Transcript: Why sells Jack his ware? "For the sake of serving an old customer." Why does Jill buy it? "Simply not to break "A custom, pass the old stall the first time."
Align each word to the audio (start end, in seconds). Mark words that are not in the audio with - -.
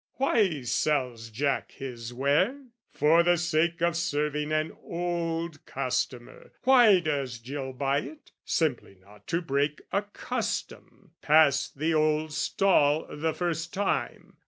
Why 0.15 0.63
sells 0.63 1.29
Jack 1.29 1.73
his 1.73 2.11
ware? 2.11 2.59
"For 2.91 3.21
the 3.21 3.37
sake 3.37 3.83
of 3.83 3.95
serving 3.95 4.51
an 4.51 4.75
old 4.83 5.63
customer." 5.67 6.53
Why 6.63 6.99
does 7.01 7.37
Jill 7.37 7.71
buy 7.71 7.99
it? 7.99 8.31
"Simply 8.43 8.95
not 8.99 9.27
to 9.27 9.43
break 9.43 9.79
"A 9.93 10.01
custom, 10.01 11.11
pass 11.21 11.69
the 11.69 11.93
old 11.93 12.33
stall 12.33 13.05
the 13.15 13.35
first 13.35 13.75
time." 13.75 14.37